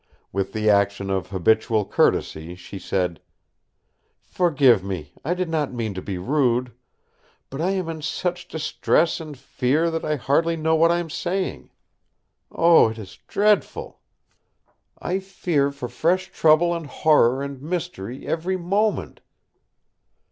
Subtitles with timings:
[0.31, 3.21] With the action of habitual courtesy she said:
[4.19, 5.13] "Forgive me!
[5.23, 6.71] I did not mean to be rude.
[7.51, 11.11] But I am in such distress and fear that I hardly know what I am
[11.11, 11.69] saying.
[12.51, 13.99] Oh, it is dreadful!
[14.97, 19.21] I fear for fresh trouble and horror and mystery every moment."